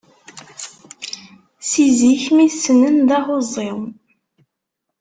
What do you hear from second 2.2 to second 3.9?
mi t-ssnen d ahuẓẓi.